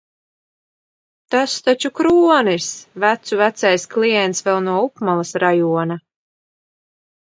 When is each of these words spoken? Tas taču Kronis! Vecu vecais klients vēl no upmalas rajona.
Tas 1.35 1.57
taču 1.67 1.91
Kronis! 2.01 2.71
Vecu 3.05 3.41
vecais 3.45 3.89
klients 3.95 4.45
vēl 4.51 4.61
no 4.73 4.83
upmalas 4.91 5.39
rajona. 5.49 6.05